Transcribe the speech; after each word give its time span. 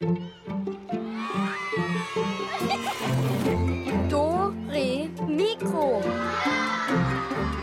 Do, 0.00 0.14
Re, 4.68 5.10
Mikro. 5.26 6.00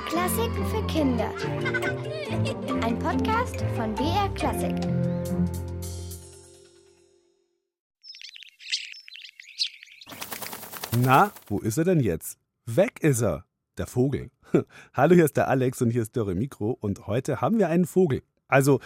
Klassiken 0.06 0.66
für 0.66 0.86
Kinder. 0.88 1.32
Ein 2.84 3.00
Podcast 3.00 3.64
von 3.78 3.96
BR 3.96 4.28
Klassik. 4.36 4.76
Na, 10.98 11.32
wo 11.48 11.60
ist 11.60 11.78
er 11.78 11.86
denn 11.86 12.02
jetzt? 12.02 12.38
Weg 12.66 13.00
ist 13.02 13.22
er, 13.22 13.46
der 13.78 13.88
Vogel. 13.88 14.30
Hallo, 14.94 15.16
hier 15.16 15.24
ist 15.24 15.38
der 15.38 15.48
Alex 15.48 15.82
und 15.82 15.92
hier 15.92 16.02
ist 16.02 16.18
Dörre 16.18 16.36
Mikro 16.36 16.72
und 16.82 17.08
heute 17.08 17.40
haben 17.40 17.60
wir 17.60 17.70
einen 17.70 17.86
Vogel. 17.86 18.24
Also, 18.50 18.82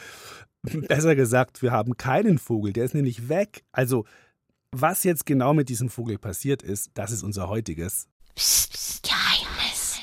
besser 0.88 1.16
gesagt, 1.16 1.62
wir 1.62 1.71
haben 1.71 1.98
keinen 1.98 2.38
Vogel, 2.38 2.73
der 2.73 2.86
ist 2.86 2.94
nämlich 2.94 3.30
weg. 3.30 3.64
Also, 3.71 4.05
was 4.71 5.04
jetzt 5.04 5.25
genau 5.25 5.54
mit 5.54 5.70
diesem 5.70 5.89
Vogel 5.89 6.18
passiert 6.18 6.61
ist, 6.61 6.92
das 6.93 7.11
ist 7.11 7.24
unser 7.24 7.50
heutiges 7.50 8.07
Psst, 8.36 8.71
psst, 8.74 9.04
Geheimnis. 9.04 10.00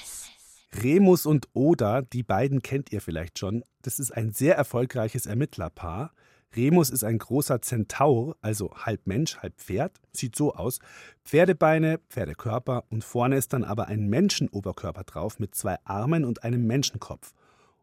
Remus 0.83 1.25
und 1.27 1.49
Oda, 1.55 2.03
die 2.03 2.23
beiden 2.23 2.63
kennt 2.63 2.93
ihr 2.93 3.01
vielleicht 3.01 3.39
schon. 3.39 3.65
Das 3.83 3.99
ist 3.99 4.11
ein 4.11 4.33
sehr 4.33 4.57
erfolgreiches 4.57 5.27
Ermittlerpaar. 5.27 6.13
Remus 6.55 6.91
ist 6.91 7.05
ein 7.05 7.19
großer 7.19 7.61
Zentaur, 7.61 8.37
also 8.41 8.75
halb 8.75 9.07
Mensch, 9.07 9.39
halb 9.39 9.59
Pferd. 9.59 10.01
Sieht 10.13 10.37
so 10.37 10.55
aus. 10.55 10.79
Pferdebeine, 11.25 12.01
Pferdekörper 12.09 12.85
und 12.91 13.05
vorne 13.05 13.37
ist 13.37 13.53
dann 13.53 13.65
aber 13.65 13.89
ein 13.89 14.09
Menschenoberkörper 14.09 15.05
drauf 15.05 15.39
mit 15.39 15.55
zwei 15.55 15.77
Armen 15.85 16.25
und 16.25 16.45
einem 16.45 16.67
Menschenkopf. 16.67 17.33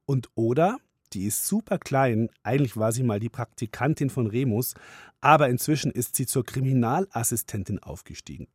Und 0.06 0.30
Oda, 0.36 0.78
die 1.14 1.26
ist 1.26 1.48
super 1.48 1.78
klein. 1.78 2.30
Eigentlich 2.44 2.78
war 2.78 2.92
sie 2.92 3.04
mal 3.04 3.20
die 3.20 3.30
Praktikantin 3.30 4.10
von 4.10 4.28
Remus, 4.28 4.74
aber 5.22 5.50
inzwischen 5.50 5.92
ist 5.92 6.16
sie 6.16 6.26
zur 6.26 6.46
Kriminalassistentin 6.46 7.80
aufgestiegen. 7.80 8.48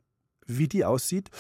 Wie 0.47 0.69
die 0.69 0.85
aussieht? 0.85 1.31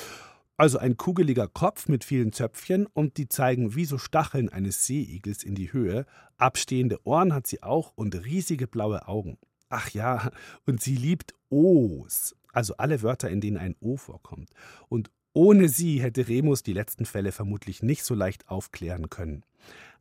Also 0.56 0.78
ein 0.78 0.96
kugeliger 0.96 1.46
Kopf 1.46 1.86
mit 1.86 2.04
vielen 2.04 2.32
Zöpfchen 2.32 2.86
und 2.86 3.16
die 3.16 3.28
zeigen 3.28 3.76
wie 3.76 3.84
so 3.84 3.96
Stacheln 3.96 4.48
eines 4.48 4.86
Seeigels 4.86 5.44
in 5.44 5.54
die 5.54 5.72
Höhe. 5.72 6.04
Abstehende 6.36 6.98
Ohren 7.04 7.32
hat 7.32 7.46
sie 7.46 7.62
auch 7.62 7.92
und 7.94 8.24
riesige 8.24 8.66
blaue 8.66 9.06
Augen. 9.06 9.38
Ach 9.68 9.90
ja, 9.90 10.30
und 10.66 10.80
sie 10.82 10.96
liebt 10.96 11.34
O's, 11.48 12.34
also 12.52 12.76
alle 12.76 13.02
Wörter, 13.02 13.30
in 13.30 13.40
denen 13.40 13.56
ein 13.56 13.76
O 13.80 13.96
vorkommt. 13.96 14.50
Und 14.88 15.10
ohne 15.32 15.68
sie 15.68 16.02
hätte 16.02 16.26
Remus 16.26 16.64
die 16.64 16.72
letzten 16.72 17.04
Fälle 17.04 17.30
vermutlich 17.30 17.82
nicht 17.82 18.02
so 18.02 18.14
leicht 18.14 18.48
aufklären 18.48 19.10
können. 19.10 19.44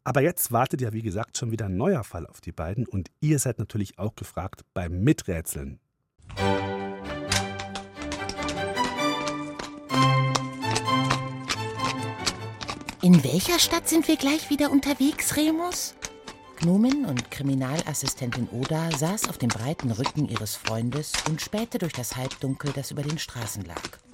Aber 0.08 0.22
jetzt 0.22 0.54
wartet 0.54 0.80
ja, 0.80 0.94
wie 0.94 1.02
gesagt, 1.02 1.38
schon 1.38 1.52
wieder 1.52 1.66
ein 1.66 1.76
neuer 1.76 2.02
Fall 2.06 2.26
auf 2.28 2.40
die 2.40 2.54
beiden 2.54 2.88
und 2.88 3.12
ihr 3.20 3.40
seid 3.40 3.60
natürlich 3.60 4.00
auch 4.00 4.16
gefragt 4.16 4.62
beim 4.74 5.04
Miträtseln. 5.04 5.82
In 13.02 13.22
welcher 13.22 13.60
Stadt 13.60 13.90
sind 13.90 14.08
wir 14.08 14.16
gleich 14.16 14.50
wieder 14.50 14.72
unterwegs, 14.72 15.36
Remus? 15.36 15.94
Gnomin 16.62 17.04
und 17.04 17.30
Kriminalassistentin 17.30 18.48
Oda 18.54 18.90
saß 18.98 19.28
auf 19.28 19.38
dem 19.38 19.50
breiten 19.50 19.92
Rücken 19.92 20.30
ihres 20.30 20.56
Freundes 20.56 21.12
und 21.28 21.42
spähte 21.42 21.80
durch 21.80 21.92
das 21.92 22.16
Halbdunkel, 22.16 22.72
das 22.74 22.92
über 22.92 23.02
den 23.02 23.18
Straßen 23.18 23.66
lag. 23.66 24.07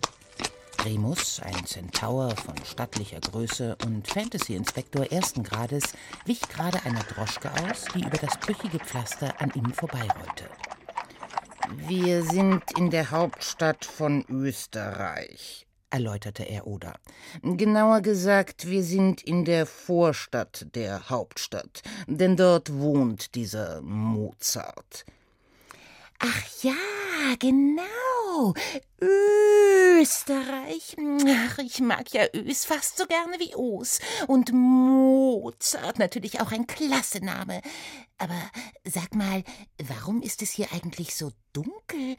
Remus, 0.85 1.39
ein 1.39 1.65
Zentaur 1.65 2.35
von 2.35 2.55
stattlicher 2.65 3.19
Größe 3.21 3.77
und 3.85 4.07
Fantasy-Inspektor 4.07 5.11
ersten 5.11 5.43
Grades, 5.43 5.93
wich 6.25 6.41
gerade 6.41 6.83
einer 6.85 7.03
Droschke 7.03 7.49
aus, 7.51 7.85
die 7.95 8.01
über 8.01 8.17
das 8.17 8.37
brüchige 8.39 8.79
Pflaster 8.79 9.33
an 9.39 9.51
ihm 9.55 9.71
vorbeirollte. 9.73 10.49
Wir 11.87 12.23
sind 12.23 12.63
in 12.77 12.89
der 12.89 13.11
Hauptstadt 13.11 13.85
von 13.85 14.25
Österreich, 14.27 15.65
erläuterte 15.89 16.43
er 16.43 16.67
Oda. 16.67 16.95
Genauer 17.41 18.01
gesagt, 18.01 18.69
wir 18.69 18.83
sind 18.83 19.21
in 19.21 19.45
der 19.45 19.65
Vorstadt 19.65 20.67
der 20.75 21.09
Hauptstadt, 21.09 21.81
denn 22.07 22.35
dort 22.35 22.73
wohnt 22.73 23.35
dieser 23.35 23.81
Mozart. 23.81 25.05
Ach 26.25 26.63
ja, 26.63 27.35
genau. 27.37 28.53
Österreich. 29.01 30.95
Ach, 31.27 31.57
ich 31.57 31.81
mag 31.81 32.13
ja 32.13 32.25
Ös 32.33 32.63
fast 32.63 32.97
so 32.97 33.05
gerne 33.07 33.39
wie 33.39 33.53
Os. 33.55 33.99
Und 34.27 34.53
Mozart 34.53 35.99
natürlich 35.99 36.39
auch 36.39 36.53
ein 36.53 36.65
klasse 36.65 37.19
Name. 37.19 37.61
Aber 38.17 38.39
sag 38.85 39.13
mal, 39.15 39.43
warum 39.85 40.21
ist 40.21 40.41
es 40.41 40.51
hier 40.51 40.71
eigentlich 40.71 41.13
so 41.13 41.33
dunkel? 41.51 42.15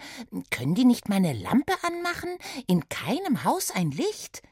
Können 0.50 0.74
die 0.74 0.84
nicht 0.84 1.08
meine 1.08 1.32
Lampe 1.32 1.72
anmachen? 1.80 2.36
In 2.66 2.86
keinem 2.90 3.44
Haus 3.44 3.70
ein 3.70 3.90
Licht? 3.90 4.42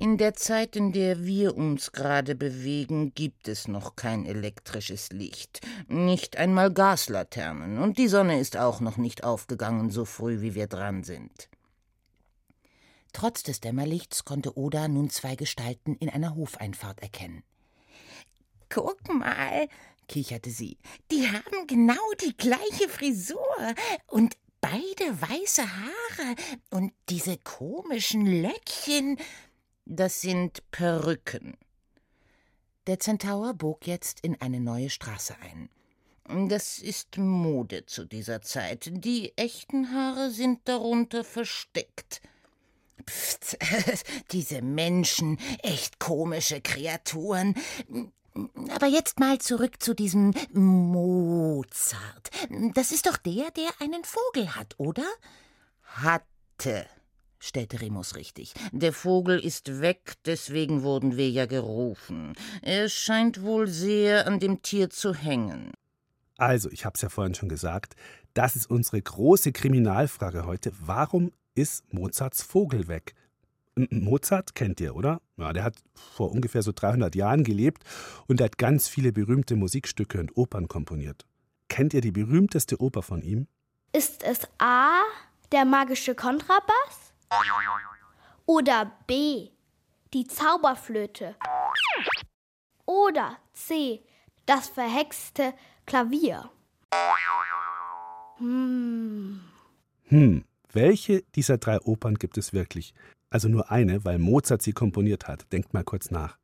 In 0.00 0.16
der 0.16 0.32
Zeit, 0.32 0.76
in 0.76 0.92
der 0.92 1.26
wir 1.26 1.58
uns 1.58 1.92
gerade 1.92 2.34
bewegen, 2.34 3.12
gibt 3.12 3.48
es 3.48 3.68
noch 3.68 3.96
kein 3.96 4.24
elektrisches 4.24 5.10
Licht, 5.10 5.60
nicht 5.88 6.38
einmal 6.38 6.72
Gaslaternen, 6.72 7.76
und 7.76 7.98
die 7.98 8.08
Sonne 8.08 8.40
ist 8.40 8.56
auch 8.56 8.80
noch 8.80 8.96
nicht 8.96 9.24
aufgegangen, 9.24 9.90
so 9.90 10.06
früh 10.06 10.40
wie 10.40 10.54
wir 10.54 10.68
dran 10.68 11.04
sind. 11.04 11.50
Trotz 13.12 13.42
des 13.42 13.60
Dämmerlichts 13.60 14.24
konnte 14.24 14.56
Oda 14.56 14.88
nun 14.88 15.10
zwei 15.10 15.36
Gestalten 15.36 15.96
in 15.96 16.08
einer 16.08 16.34
Hofeinfahrt 16.34 17.02
erkennen. 17.02 17.42
Guck 18.70 19.06
mal, 19.12 19.68
kicherte 20.08 20.48
sie, 20.48 20.78
die 21.10 21.28
haben 21.28 21.66
genau 21.66 22.10
die 22.24 22.34
gleiche 22.38 22.88
Frisur 22.88 23.74
und 24.06 24.34
beide 24.62 25.20
weiße 25.20 25.62
Haare 25.62 26.36
und 26.70 26.94
diese 27.10 27.36
komischen 27.36 28.24
Löckchen. 28.24 29.18
Das 29.92 30.20
sind 30.20 30.62
Perücken. 30.70 31.56
Der 32.86 33.00
Zentaur 33.00 33.54
bog 33.54 33.88
jetzt 33.88 34.20
in 34.20 34.40
eine 34.40 34.60
neue 34.60 34.88
Straße 34.88 35.34
ein. 35.42 35.68
Das 36.48 36.78
ist 36.78 37.18
Mode 37.18 37.86
zu 37.86 38.04
dieser 38.04 38.40
Zeit. 38.40 38.88
Die 38.92 39.36
echten 39.36 39.92
Haare 39.92 40.30
sind 40.30 40.60
darunter 40.68 41.24
versteckt. 41.24 42.22
Pft, 43.04 43.58
diese 44.30 44.62
Menschen, 44.62 45.40
echt 45.64 45.98
komische 45.98 46.60
Kreaturen. 46.60 47.56
Aber 48.68 48.86
jetzt 48.86 49.18
mal 49.18 49.38
zurück 49.40 49.82
zu 49.82 49.94
diesem 49.94 50.32
Mozart. 50.52 52.30
Das 52.74 52.92
ist 52.92 53.06
doch 53.06 53.16
der, 53.16 53.50
der 53.50 53.70
einen 53.80 54.04
Vogel 54.04 54.54
hat, 54.54 54.78
oder? 54.78 55.06
Hatte, 55.82 56.86
stellte 57.40 57.80
Remus 57.80 58.16
richtig. 58.16 58.54
Der 58.72 58.92
Vogel 58.92 59.38
ist 59.38 59.80
weg, 59.80 60.14
deswegen 60.24 60.82
wurden 60.82 61.16
wir 61.16 61.28
ja 61.30 61.46
gerufen. 61.46 62.34
Er 62.62 62.88
scheint 62.88 63.42
wohl 63.42 63.66
sehr 63.66 64.26
an 64.26 64.38
dem 64.38 64.62
Tier 64.62 64.90
zu 64.90 65.14
hängen. 65.14 65.72
Also, 66.36 66.70
ich 66.70 66.84
habe 66.84 66.94
es 66.94 67.02
ja 67.02 67.08
vorhin 67.08 67.34
schon 67.34 67.48
gesagt, 67.48 67.96
das 68.34 68.56
ist 68.56 68.70
unsere 68.70 69.02
große 69.02 69.52
Kriminalfrage 69.52 70.46
heute. 70.46 70.72
Warum 70.80 71.32
ist 71.54 71.92
Mozarts 71.92 72.42
Vogel 72.42 72.88
weg? 72.88 73.14
M 73.76 73.88
Mozart 73.90 74.54
kennt 74.54 74.80
ihr, 74.80 74.94
oder? 74.94 75.20
Ja, 75.36 75.52
der 75.52 75.64
hat 75.64 75.76
vor 75.94 76.30
ungefähr 76.32 76.62
so 76.62 76.72
300 76.72 77.14
Jahren 77.14 77.44
gelebt 77.44 77.82
und 78.26 78.40
hat 78.40 78.58
ganz 78.58 78.88
viele 78.88 79.12
berühmte 79.12 79.56
Musikstücke 79.56 80.20
und 80.20 80.36
Opern 80.36 80.68
komponiert. 80.68 81.24
Kennt 81.68 81.94
ihr 81.94 82.00
die 82.00 82.12
berühmteste 82.12 82.80
Oper 82.80 83.02
von 83.02 83.22
ihm? 83.22 83.46
Ist 83.92 84.22
es 84.22 84.40
A, 84.58 85.02
der 85.52 85.64
magische 85.64 86.14
Kontrabass? 86.14 87.09
Oder 88.46 88.90
B, 89.06 89.48
die 90.12 90.26
Zauberflöte? 90.26 91.36
Oder 92.84 93.36
C, 93.52 94.02
das 94.46 94.68
verhexte 94.68 95.54
Klavier? 95.86 96.50
Hm. 98.38 99.40
Hm, 100.08 100.44
welche 100.72 101.22
dieser 101.36 101.58
drei 101.58 101.80
Opern 101.82 102.16
gibt 102.16 102.38
es 102.38 102.52
wirklich? 102.52 102.94
Also 103.30 103.48
nur 103.48 103.70
eine, 103.70 104.04
weil 104.04 104.18
Mozart 104.18 104.62
sie 104.62 104.72
komponiert 104.72 105.28
hat. 105.28 105.52
Denkt 105.52 105.72
mal 105.72 105.84
kurz 105.84 106.10
nach. 106.10 106.36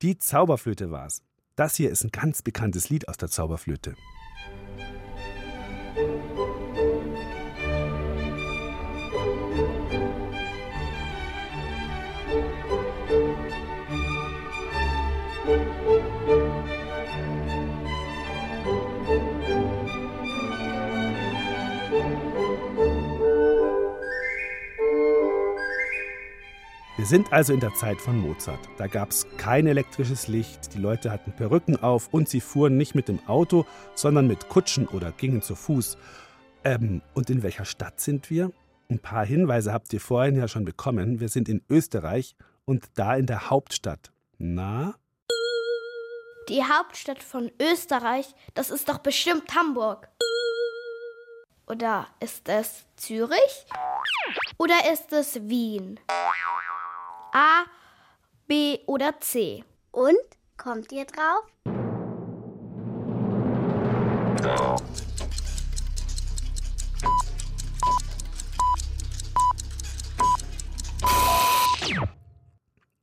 Die 0.00 0.16
Zauberflöte 0.16 0.92
war's. 0.92 1.24
Das 1.56 1.74
hier 1.74 1.90
ist 1.90 2.04
ein 2.04 2.12
ganz 2.12 2.42
bekanntes 2.42 2.88
Lied 2.88 3.08
aus 3.08 3.16
der 3.16 3.30
Zauberflöte. 3.30 3.96
Musik 15.46 16.37
sind 27.08 27.32
also 27.32 27.54
in 27.54 27.60
der 27.60 27.72
Zeit 27.72 28.02
von 28.02 28.18
Mozart. 28.18 28.60
Da 28.76 28.86
gab 28.86 29.10
es 29.10 29.26
kein 29.38 29.66
elektrisches 29.66 30.28
Licht, 30.28 30.74
die 30.74 30.78
Leute 30.78 31.10
hatten 31.10 31.32
Perücken 31.32 31.82
auf 31.82 32.08
und 32.12 32.28
sie 32.28 32.42
fuhren 32.42 32.76
nicht 32.76 32.94
mit 32.94 33.08
dem 33.08 33.26
Auto, 33.26 33.64
sondern 33.94 34.26
mit 34.26 34.50
Kutschen 34.50 34.86
oder 34.86 35.10
gingen 35.12 35.40
zu 35.40 35.54
Fuß. 35.54 35.96
Ähm, 36.64 37.00
und 37.14 37.30
in 37.30 37.42
welcher 37.42 37.64
Stadt 37.64 37.98
sind 37.98 38.28
wir? 38.28 38.52
Ein 38.90 38.98
paar 38.98 39.24
Hinweise 39.24 39.72
habt 39.72 39.90
ihr 39.94 40.00
vorhin 40.00 40.36
ja 40.36 40.48
schon 40.48 40.66
bekommen. 40.66 41.18
Wir 41.18 41.30
sind 41.30 41.48
in 41.48 41.62
Österreich 41.70 42.36
und 42.66 42.84
da 42.94 43.16
in 43.16 43.24
der 43.24 43.48
Hauptstadt. 43.48 44.12
Na? 44.36 44.94
Die 46.50 46.62
Hauptstadt 46.62 47.22
von 47.22 47.50
Österreich, 47.58 48.26
das 48.52 48.68
ist 48.68 48.86
doch 48.86 48.98
bestimmt 48.98 49.54
Hamburg. 49.54 50.10
Oder 51.66 52.06
ist 52.20 52.48
es 52.50 52.84
Zürich? 52.96 53.66
Oder 54.58 54.92
ist 54.92 55.10
es 55.12 55.48
Wien? 55.48 55.98
A, 57.32 57.64
B 58.46 58.78
oder 58.86 59.20
C? 59.20 59.64
Und? 59.90 60.16
Kommt 60.56 60.90
ihr 60.92 61.04
drauf? 61.04 61.44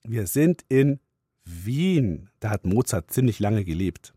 Wir 0.04 0.27
sind 0.27 0.63
in 0.69 1.00
Wien. 1.44 2.30
Da 2.39 2.50
hat 2.50 2.66
Mozart 2.66 3.12
ziemlich 3.12 3.39
lange 3.39 3.63
gelebt. 3.63 4.13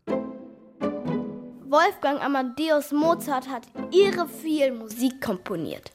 Wolfgang 1.67 2.21
Amadeus 2.21 2.91
Mozart 2.91 3.47
hat 3.47 3.67
irre 3.91 4.27
viel 4.27 4.73
Musik 4.73 5.21
komponiert. 5.21 5.91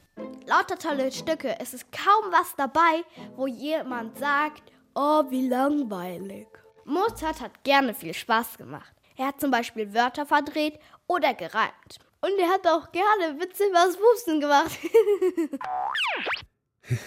Lauter 0.46 0.78
tolle 0.78 1.10
Stücke. 1.10 1.58
Es 1.58 1.72
ist 1.72 1.90
kaum 1.90 2.30
was 2.30 2.54
dabei, 2.56 3.02
wo 3.36 3.46
jemand 3.46 4.18
sagt, 4.18 4.62
oh, 4.94 5.24
wie 5.30 5.48
langweilig. 5.48 6.46
Mozart 6.84 7.40
hat 7.40 7.64
gerne 7.64 7.94
viel 7.94 8.12
Spaß 8.12 8.58
gemacht. 8.58 8.94
Er 9.16 9.28
hat 9.28 9.40
zum 9.40 9.50
Beispiel 9.50 9.94
Wörter 9.94 10.26
verdreht 10.26 10.78
oder 11.06 11.32
gereimt. 11.34 11.98
Und 12.20 12.38
er 12.38 12.48
hat 12.48 12.66
auch 12.66 12.92
gerne 12.92 13.40
Witze 13.40 13.64
übers 13.68 13.96
Pusten 13.96 14.40
gemacht. 14.40 14.78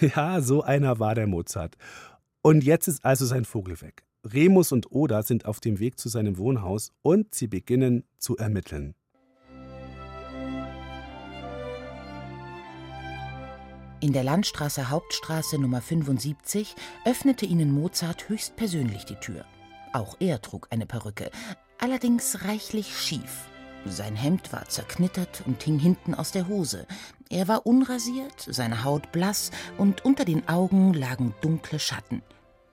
ja, 0.00 0.40
so 0.40 0.62
einer 0.62 0.98
war 0.98 1.14
der 1.14 1.26
Mozart. 1.26 1.76
Und 2.42 2.64
jetzt 2.64 2.88
ist 2.88 3.04
also 3.04 3.24
sein 3.24 3.44
Vogel 3.44 3.80
weg. 3.80 4.04
Remus 4.24 4.72
und 4.72 4.90
Oda 4.90 5.22
sind 5.22 5.44
auf 5.44 5.60
dem 5.60 5.78
Weg 5.78 5.98
zu 5.98 6.08
seinem 6.08 6.38
Wohnhaus 6.38 6.92
und 7.02 7.34
sie 7.34 7.46
beginnen 7.46 8.04
zu 8.18 8.36
ermitteln. 8.36 8.94
In 14.00 14.12
der 14.12 14.22
Landstraße 14.22 14.90
Hauptstraße 14.90 15.58
Nummer 15.58 15.82
75 15.82 16.76
öffnete 17.04 17.46
ihnen 17.46 17.72
Mozart 17.72 18.28
höchstpersönlich 18.28 19.04
die 19.06 19.16
Tür. 19.16 19.44
Auch 19.92 20.16
er 20.20 20.40
trug 20.40 20.68
eine 20.70 20.86
Perücke, 20.86 21.32
allerdings 21.78 22.44
reichlich 22.44 22.96
schief. 22.96 23.48
Sein 23.86 24.14
Hemd 24.14 24.52
war 24.52 24.68
zerknittert 24.68 25.42
und 25.46 25.60
hing 25.64 25.80
hinten 25.80 26.14
aus 26.14 26.30
der 26.30 26.46
Hose. 26.46 26.86
Er 27.28 27.48
war 27.48 27.66
unrasiert, 27.66 28.46
seine 28.46 28.84
Haut 28.84 29.10
blass 29.10 29.50
und 29.78 30.04
unter 30.04 30.24
den 30.24 30.48
Augen 30.48 30.94
lagen 30.94 31.34
dunkle 31.40 31.80
Schatten. 31.80 32.22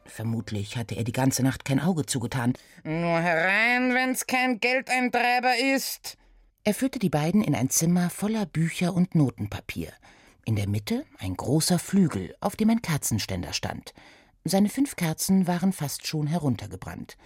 Vermutlich 0.05 0.77
hatte 0.77 0.93
er 0.93 1.03
die 1.03 1.11
ganze 1.11 1.41
Nacht 1.41 1.65
kein 1.65 1.79
Auge 1.79 2.05
zugetan. 2.05 2.53
Nur 2.83 3.19
herein, 3.19 3.95
wenn's 3.95 4.27
kein 4.27 4.59
Geldeintreiber 4.59 5.57
ist. 5.75 6.17
Er 6.63 6.75
führte 6.75 6.99
die 6.99 7.09
beiden 7.09 7.43
in 7.43 7.55
ein 7.55 7.71
Zimmer 7.71 8.11
voller 8.11 8.45
Bücher 8.45 8.93
und 8.93 9.15
Notenpapier. 9.15 9.91
In 10.45 10.55
der 10.55 10.67
Mitte 10.67 11.05
ein 11.17 11.35
großer 11.35 11.79
Flügel, 11.79 12.35
auf 12.39 12.55
dem 12.55 12.69
ein 12.69 12.83
Kerzenständer 12.83 13.51
stand. 13.51 13.93
Seine 14.43 14.69
fünf 14.69 14.95
Kerzen 14.95 15.47
waren 15.47 15.73
fast 15.73 16.05
schon 16.05 16.27
heruntergebrannt. 16.27 17.17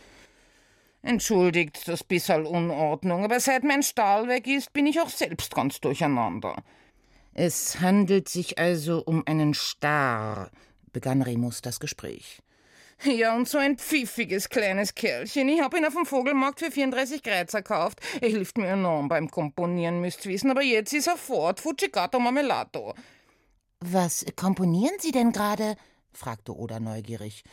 Entschuldigt 1.01 1.85
das 1.87 2.03
bissel 2.03 2.45
Unordnung, 2.45 3.25
aber 3.25 3.41
seit 3.41 3.65
mein 3.65 3.83
Stahl 3.83 4.29
weg 4.29 4.47
ist, 4.47 4.71
bin 4.71 4.87
ich 4.87 5.01
auch 5.01 5.09
selbst 5.09 5.53
ganz 5.53 5.81
durcheinander. 5.81 6.63
Es 7.33 7.81
handelt 7.81 8.29
sich 8.29 8.57
also 8.57 9.03
um 9.05 9.23
einen 9.25 9.53
Star, 9.53 10.49
begann 10.93 11.21
Remus 11.21 11.61
das 11.61 11.81
Gespräch. 11.81 12.41
Ja, 13.03 13.33
und 13.35 13.47
so 13.47 13.57
ein 13.57 13.77
pfiffiges 13.77 14.49
kleines 14.49 14.93
Kerlchen. 14.93 15.47
Ich 15.47 15.61
habe 15.61 15.77
ihn 15.77 15.85
auf 15.85 15.93
dem 15.93 16.05
Vogelmarkt 16.05 16.59
für 16.59 16.69
34 16.69 17.23
Kreuzer 17.23 17.61
gekauft. 17.61 17.99
Er 18.19 18.29
hilft 18.29 18.57
mir 18.57 18.67
enorm 18.67 19.07
beim 19.07 19.31
Komponieren, 19.31 20.01
müsst 20.01 20.25
wissen, 20.25 20.51
aber 20.51 20.63
jetzt 20.63 20.93
ist 20.93 21.07
er 21.07 21.15
fort. 21.15 21.61
Fucicato 21.61 22.19
Marmelato. 22.19 22.93
Was 23.79 24.25
komponieren 24.35 24.95
Sie 24.99 25.11
denn 25.11 25.31
gerade? 25.31 25.77
fragte 26.11 26.53
Oda 26.53 26.81
neugierig. 26.81 27.43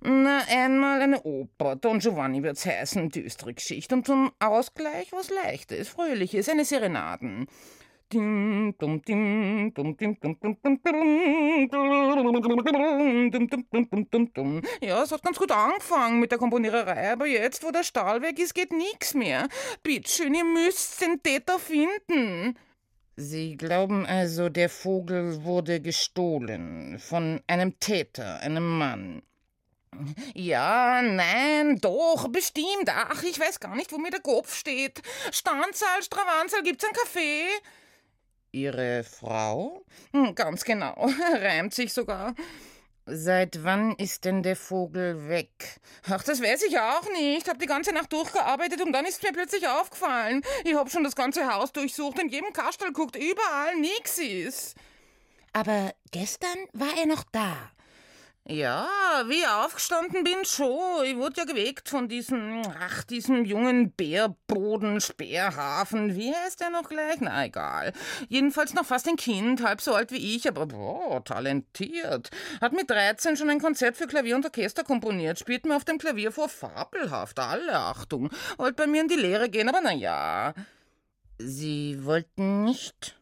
Na, 0.00 0.42
einmal 0.48 1.00
eine 1.00 1.22
Oper. 1.22 1.76
Don 1.76 2.00
Giovanni 2.00 2.42
wird's 2.42 2.66
heißen, 2.66 3.08
düstere 3.10 3.54
Geschichte. 3.54 3.94
Und 3.94 4.06
zum 4.06 4.32
Ausgleich 4.40 5.12
was 5.12 5.30
Leichtes, 5.30 5.88
Fröhliches, 5.88 6.48
eine 6.48 6.64
Serenaden. 6.64 7.46
Ja, 14.80 15.02
es 15.02 15.12
hat 15.12 15.22
ganz 15.22 15.38
gut 15.38 15.50
angefangen 15.50 16.20
mit 16.20 16.30
der 16.30 16.38
Komponiererei, 16.38 17.12
aber 17.12 17.26
jetzt, 17.26 17.64
wo 17.64 17.70
der 17.70 17.82
Stahl 17.82 18.22
weg 18.22 18.38
ist, 18.38 18.54
geht 18.54 18.72
nichts 18.72 19.14
mehr. 19.14 19.48
Bittschön, 19.82 20.34
ihr 20.34 20.44
müsst 20.44 21.00
den 21.00 21.22
Täter 21.22 21.58
finden. 21.58 22.56
Sie 23.16 23.56
glauben 23.56 24.04
also, 24.06 24.50
der 24.50 24.68
Vogel 24.68 25.42
wurde 25.44 25.80
gestohlen 25.80 26.98
von 26.98 27.40
einem 27.46 27.80
Täter, 27.80 28.40
einem 28.40 28.78
Mann. 28.78 29.22
Ja, 30.34 31.00
nein, 31.02 31.78
doch, 31.80 32.28
bestimmt. 32.28 32.88
Ach, 32.88 33.22
ich 33.22 33.40
weiß 33.40 33.58
gar 33.60 33.74
nicht, 33.74 33.90
wo 33.92 33.98
mir 33.98 34.10
der 34.10 34.20
Kopf 34.20 34.54
steht. 34.54 35.00
Standsaal, 35.32 36.02
Stravanzahl, 36.02 36.62
gibt's 36.62 36.84
ein 36.84 36.92
Kaffee? 36.92 37.46
Ihre 38.56 39.04
Frau? 39.04 39.84
Hm, 40.12 40.34
ganz 40.34 40.64
genau, 40.64 41.08
reimt 41.34 41.74
sich 41.74 41.92
sogar. 41.92 42.34
Seit 43.04 43.62
wann 43.62 43.94
ist 43.96 44.24
denn 44.24 44.42
der 44.42 44.56
Vogel 44.56 45.28
weg? 45.28 45.78
Ach, 46.08 46.24
das 46.24 46.42
weiß 46.42 46.62
ich 46.62 46.76
auch 46.78 47.08
nicht. 47.12 47.48
Hab 47.48 47.58
die 47.58 47.66
ganze 47.66 47.92
Nacht 47.92 48.12
durchgearbeitet 48.12 48.80
und 48.80 48.92
dann 48.92 49.04
ist 49.04 49.22
mir 49.22 49.32
plötzlich 49.32 49.68
aufgefallen. 49.68 50.42
Ich 50.64 50.74
hab 50.74 50.90
schon 50.90 51.04
das 51.04 51.14
ganze 51.14 51.54
Haus 51.54 51.70
durchsucht, 51.70 52.18
in 52.18 52.30
jedem 52.30 52.52
Kastel 52.52 52.92
guckt, 52.92 53.14
überall 53.14 53.76
nix 53.76 54.18
ist. 54.18 54.74
Aber 55.52 55.94
gestern 56.10 56.58
war 56.72 56.98
er 56.98 57.06
noch 57.06 57.24
da. 57.30 57.70
Ja, 58.48 58.86
wie 59.26 59.40
ich 59.40 59.48
aufgestanden 59.48 60.22
bin, 60.22 60.44
schon. 60.44 61.04
Ich 61.04 61.16
wurde 61.16 61.38
ja 61.38 61.44
geweckt 61.44 61.88
von 61.88 62.08
diesem, 62.08 62.62
ach, 62.78 63.02
diesem 63.02 63.44
jungen 63.44 63.90
Bärboden, 63.90 65.00
Speerhafen. 65.00 66.14
Wie 66.14 66.32
heißt 66.32 66.60
der 66.60 66.70
noch 66.70 66.88
gleich? 66.88 67.16
Na, 67.18 67.44
egal. 67.44 67.92
Jedenfalls 68.28 68.72
noch 68.72 68.86
fast 68.86 69.08
ein 69.08 69.16
Kind, 69.16 69.64
halb 69.64 69.80
so 69.80 69.94
alt 69.94 70.12
wie 70.12 70.36
ich, 70.36 70.46
aber 70.46 70.66
boah, 70.66 71.24
talentiert. 71.24 72.30
Hat 72.60 72.72
mit 72.72 72.88
13 72.88 73.36
schon 73.36 73.50
ein 73.50 73.60
Konzert 73.60 73.96
für 73.96 74.06
Klavier 74.06 74.36
und 74.36 74.44
Orchester 74.44 74.84
komponiert, 74.84 75.40
spielt 75.40 75.66
mir 75.66 75.74
auf 75.74 75.84
dem 75.84 75.98
Klavier 75.98 76.30
vor 76.30 76.48
fabelhaft, 76.48 77.40
alle 77.40 77.76
Achtung. 77.76 78.30
Wollte 78.58 78.76
bei 78.76 78.86
mir 78.86 79.00
in 79.00 79.08
die 79.08 79.16
Lehre 79.16 79.48
gehen, 79.48 79.68
aber 79.68 79.80
na 79.82 79.92
ja. 79.92 80.54
Sie 81.38 81.98
wollten 82.04 82.62
nicht? 82.62 83.18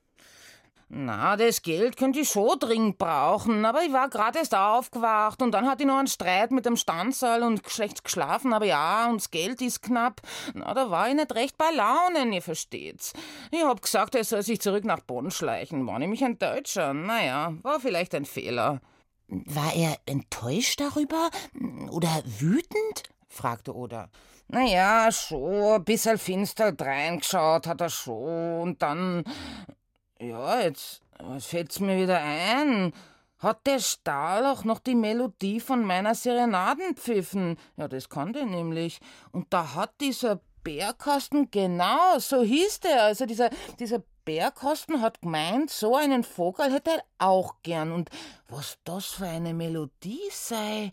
Na, 0.97 1.37
das 1.37 1.63
Geld 1.63 1.97
könnte 1.97 2.21
ich 2.21 2.29
schon 2.29 2.57
dringend 2.61 2.99
brauchen, 2.99 3.65
aber 3.65 3.83
ich 3.83 3.93
war 3.93 4.09
gerade 4.09 4.39
erst 4.39 4.55
aufgewacht 4.55 5.43
und 5.43 5.51
dann 5.51 5.67
hatte 5.67 5.83
ich 5.83 5.89
noch 5.89 5.99
einen 5.99 6.07
Streit 6.07 6.53
mit 6.53 6.67
dem 6.67 6.77
Standsaal 6.77 7.43
und 7.43 7.69
schlecht 7.69 8.05
geschlafen, 8.05 8.53
aber 8.53 8.67
ja, 8.67 9.09
und 9.11 9.21
das 9.21 9.33
Geld 9.33 9.61
ist 9.61 9.83
knapp. 9.83 10.21
Na, 10.55 10.73
da 10.73 10.93
war 10.93 11.09
ich 11.09 11.17
nicht 11.17 11.35
recht 11.35 11.59
bei 11.59 11.69
Launen, 11.73 12.33
ihr 12.33 12.43
versteht's. 12.43 13.13
Ich 13.51 13.65
hab 13.65 13.83
gesagt, 13.83 14.15
er 14.15 14.23
soll 14.23 14.45
sich 14.45 14.61
zurück 14.61 14.85
nach 14.85 15.01
Bonn 15.01 15.33
schleichen, 15.33 15.85
war 15.85 15.99
nämlich 15.99 16.23
ein 16.25 16.39
Deutscher. 16.39 16.95
Naja, 16.95 17.55
war 17.63 17.81
vielleicht 17.81 18.15
ein 18.15 18.25
Fehler. 18.25 18.81
War 19.27 19.75
er 19.75 19.97
enttäuscht 20.07 20.81
darüber 20.81 21.31
oder 21.91 22.23
wütend? 22.39 23.03
fragte 23.29 23.75
Oda. 23.75 24.11
Naja, 24.47 25.11
schon, 25.11 25.75
ein 25.75 25.85
bisschen 25.85 26.19
finster 26.19 26.73
reingeschaut 26.79 27.67
hat 27.67 27.81
er 27.81 27.91
schon 27.91 28.61
und 28.61 28.83
dann 28.83 29.25
ja, 30.29 30.61
jetzt 30.61 31.03
fällt's 31.41 31.81
mir 31.81 32.01
wieder 32.01 32.21
ein. 32.21 32.93
Hat 33.39 33.67
der 33.67 33.79
Stahl 33.79 34.47
auch 34.47 34.65
noch 34.65 34.79
die 34.79 34.95
Melodie 34.95 35.61
von 35.61 35.85
meiner 35.85 36.15
Serenaden 36.15 36.97
pfiffen? 36.97 37.59
Ja, 37.77 37.89
das 37.89 38.09
kann 38.09 38.33
der 38.33 38.47
nämlich. 38.47 39.01
Und 39.33 39.53
da 39.53 39.75
hat 39.75 40.01
dieser 40.01 40.41
Bärkasten, 40.63 41.51
genau, 41.51 42.19
so 42.19 42.43
hieß 42.43 42.81
der. 42.81 43.03
Also 43.03 43.27
dieser, 43.27 43.51
dieser 43.79 44.03
Bärkasten 44.25 45.03
hat 45.03 45.21
gemeint, 45.21 45.71
so 45.71 45.95
einen 45.95 46.25
Vogel 46.25 46.73
hätte 46.73 46.91
er 46.91 47.05
auch 47.19 47.57
gern. 47.63 47.93
Und 47.93 48.09
was 48.49 48.79
das 48.85 49.07
für 49.07 49.27
eine 49.27 49.53
Melodie 49.53 50.31
sei. 50.31 50.93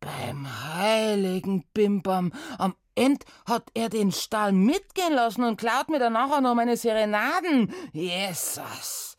Beim 0.00 0.48
heiligen 0.74 1.62
Bimbam, 1.74 2.32
am 2.58 2.74
End 3.00 3.24
hat 3.46 3.70
er 3.72 3.88
den 3.88 4.12
Stall 4.12 4.52
mitgehen 4.52 5.14
lassen 5.14 5.42
und 5.44 5.58
klaut 5.58 5.88
mir 5.88 5.98
dann 5.98 6.12
nachher 6.12 6.42
noch 6.42 6.54
meine 6.54 6.76
Serenaden. 6.76 7.72
Jesus! 7.94 9.16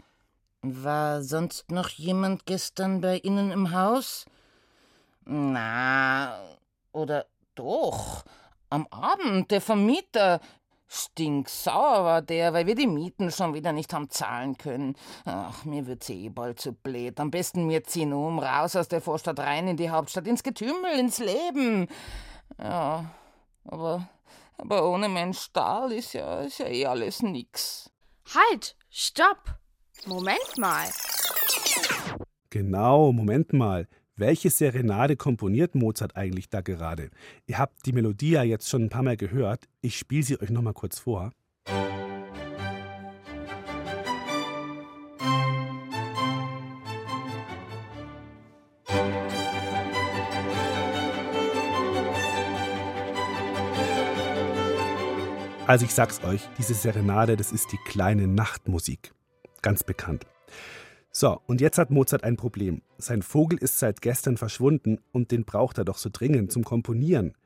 War 0.61 1.23
sonst 1.23 1.71
noch 1.71 1.89
jemand 1.89 2.45
gestern 2.45 3.01
bei 3.01 3.17
Ihnen 3.17 3.51
im 3.51 3.71
Haus? 3.71 4.25
Na, 5.25 6.37
oder 6.91 7.25
doch. 7.55 8.23
Am 8.69 8.85
Abend, 8.91 9.49
der 9.49 9.61
Vermieter. 9.61 10.39
Stinksauer 10.87 12.03
war 12.03 12.21
der, 12.21 12.53
weil 12.53 12.67
wir 12.67 12.75
die 12.75 12.85
Mieten 12.85 13.31
schon 13.31 13.55
wieder 13.55 13.71
nicht 13.71 13.93
haben 13.93 14.11
zahlen 14.11 14.57
können. 14.59 14.95
Ach, 15.25 15.65
mir 15.65 15.87
wird's 15.87 16.09
eh 16.09 16.29
bald 16.29 16.59
zu 16.59 16.73
blöd. 16.73 17.19
Am 17.19 17.31
besten 17.31 17.67
wir 17.67 17.83
ziehen 17.85 18.13
um, 18.13 18.37
raus 18.37 18.75
aus 18.75 18.89
der 18.89 19.01
Vorstadt 19.01 19.39
rein 19.39 19.69
in 19.69 19.77
die 19.77 19.89
Hauptstadt, 19.89 20.27
ins 20.27 20.43
Getümmel, 20.43 20.99
ins 20.99 21.17
Leben. 21.17 21.87
Ja, 22.59 23.05
aber, 23.71 24.07
aber 24.57 24.89
ohne 24.89 25.09
meinen 25.09 25.33
Stahl 25.33 25.91
ist 25.91 26.13
ja, 26.13 26.41
ist 26.41 26.59
ja 26.59 26.67
eh 26.67 26.85
alles 26.85 27.21
nix. 27.21 27.89
Halt, 28.33 28.75
stopp! 28.89 29.57
Moment 30.05 30.57
mal. 30.57 30.87
Genau, 32.49 33.11
Moment 33.11 33.53
mal. 33.53 33.87
Welche 34.15 34.49
Serenade 34.49 35.15
komponiert 35.15 35.73
Mozart 35.73 36.15
eigentlich 36.15 36.49
da 36.49 36.61
gerade? 36.61 37.09
Ihr 37.47 37.57
habt 37.57 37.85
die 37.85 37.93
Melodie 37.93 38.31
ja 38.31 38.43
jetzt 38.43 38.69
schon 38.69 38.83
ein 38.83 38.89
paar 38.89 39.03
Mal 39.03 39.17
gehört. 39.17 39.65
Ich 39.81 39.97
spiele 39.97 40.23
sie 40.23 40.39
euch 40.39 40.49
noch 40.49 40.61
mal 40.61 40.73
kurz 40.73 40.99
vor. 40.99 41.31
Also 55.71 55.85
ich 55.85 55.93
sag's 55.93 56.21
euch, 56.25 56.41
diese 56.57 56.73
Serenade, 56.73 57.37
das 57.37 57.53
ist 57.53 57.71
die 57.71 57.77
kleine 57.77 58.27
Nachtmusik. 58.27 59.13
Ganz 59.61 59.85
bekannt. 59.85 60.25
So, 61.13 61.39
und 61.47 61.61
jetzt 61.61 61.77
hat 61.77 61.91
Mozart 61.91 62.25
ein 62.25 62.35
Problem. 62.35 62.81
Sein 62.97 63.21
Vogel 63.21 63.57
ist 63.57 63.79
seit 63.79 64.01
gestern 64.01 64.35
verschwunden 64.35 64.99
und 65.13 65.31
den 65.31 65.45
braucht 65.45 65.77
er 65.77 65.85
doch 65.85 65.97
so 65.97 66.09
dringend 66.11 66.51
zum 66.51 66.65
Komponieren. 66.65 67.37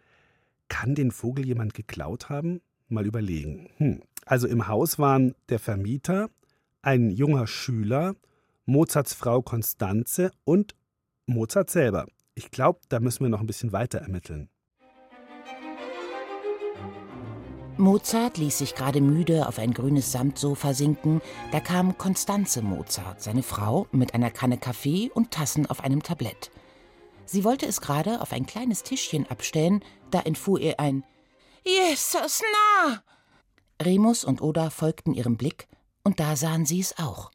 Kann 0.70 0.96
den 0.96 1.12
Vogel 1.12 1.46
jemand 1.46 1.76
geklaut 1.76 2.30
haben? 2.30 2.62
Mal 2.88 3.06
überlegen. 3.06 3.70
Hm. 3.78 4.02
Also 4.26 4.48
im 4.48 4.68
Haus 4.68 4.98
waren 4.98 5.36
der 5.50 5.60
Vermieter, 5.60 6.32
ein 6.82 7.12
junger 7.12 7.46
Schüler, 7.46 8.16
Mozarts 8.66 9.14
Frau 9.14 9.44
Konstanze 9.44 10.32
und 10.46 10.74
Mozart 11.28 11.70
selber. 11.70 12.08
Ich 12.34 12.50
glaube, 12.50 12.80
da 12.90 13.00
müssen 13.00 13.24
wir 13.24 13.30
noch 13.30 13.42
ein 13.42 13.46
bisschen 13.46 13.72
weiter 13.72 14.00
ermitteln. 14.00 14.50
Mozart 17.78 18.38
ließ 18.38 18.60
sich 18.60 18.74
gerade 18.74 19.02
müde 19.02 19.48
auf 19.48 19.60
ein 19.60 19.74
grünes 19.74 20.14
Samtsofa 20.14 20.74
sinken, 20.74 21.22
da 21.52 21.60
kam 21.60 21.98
Konstanze 21.98 22.62
Mozart, 22.62 23.22
seine 23.22 23.44
Frau, 23.44 23.88
mit 23.92 24.14
einer 24.14 24.32
Kanne 24.32 24.58
Kaffee 24.58 25.12
und 25.14 25.32
Tassen 25.32 25.66
auf 25.66 25.82
einem 25.82 26.02
Tablett. 26.02 26.52
Sie 27.26 27.44
wollte 27.44 27.66
es 27.66 27.82
gerade 27.82 28.22
auf 28.22 28.32
ein 28.32 28.46
kleines 28.46 28.84
Tischchen 28.84 29.30
abstellen, 29.30 29.84
da 30.10 30.22
entfuhr 30.22 30.60
ihr 30.60 30.80
ein 30.80 31.04
Jesus 31.66 32.42
na! 32.54 33.04
Remus 33.82 34.24
und 34.24 34.42
Oda 34.42 34.70
folgten 34.70 35.14
ihrem 35.14 35.36
Blick, 35.36 35.68
und 36.04 36.22
da 36.22 36.38
sahen 36.38 36.66
sie 36.66 36.80
es 36.80 36.98
auch. 36.98 37.32